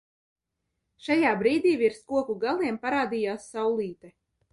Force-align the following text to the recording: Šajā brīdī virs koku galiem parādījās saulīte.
Šajā 1.07 1.33
brīdī 1.41 1.73
virs 1.81 1.99
koku 2.13 2.37
galiem 2.45 2.79
parādījās 2.87 3.47
saulīte. 3.53 4.11